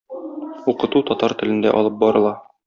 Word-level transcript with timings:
Укыту 0.73 1.01
татар 1.11 1.37
телендә 1.43 1.75
алып 1.83 2.01
барыла. 2.07 2.35